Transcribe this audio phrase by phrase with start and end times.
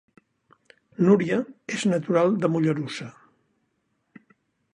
[1.09, 1.37] Núria
[1.75, 3.11] és natural de Mollerussa